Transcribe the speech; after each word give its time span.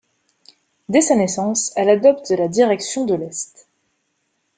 Dès 0.89 1.01
sa 1.01 1.15
naissance, 1.15 1.71
elle 1.75 1.91
adopte 1.91 2.31
la 2.31 2.47
direction 2.47 3.05
de 3.05 3.13
l'est. 3.13 3.69